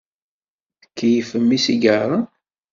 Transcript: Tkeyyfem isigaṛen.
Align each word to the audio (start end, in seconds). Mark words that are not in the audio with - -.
Tkeyyfem 0.81 1.49
isigaṛen. 1.57 2.23